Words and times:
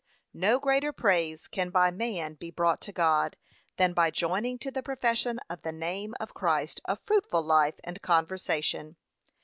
No 0.33 0.57
greater 0.59 0.91
praise 0.91 1.47
can 1.47 1.69
by 1.69 1.91
man 1.91 2.33
be 2.33 2.49
brought 2.49 2.81
to 2.81 2.91
God, 2.91 3.37
than 3.77 3.93
by 3.93 4.09
joining 4.09 4.57
to 4.57 4.71
the 4.71 4.81
profession 4.81 5.39
of 5.47 5.61
the 5.61 5.71
name 5.71 6.15
of 6.19 6.33
Christ 6.33 6.81
a 6.85 6.95
fruitful 6.95 7.43
life 7.43 7.79
and 7.83 8.01
conversation. 8.01 8.95